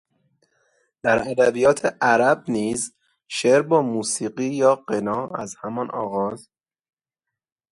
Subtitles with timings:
[1.03, 2.95] در ادبیات عرب نیز
[3.27, 6.49] شعر با موسیقی یا غنا از همان آغاز